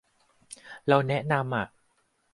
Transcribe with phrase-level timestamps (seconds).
[0.87, 1.65] เราแนะนำอ่ะ